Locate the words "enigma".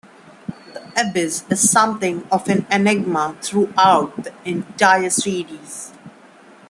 2.71-3.37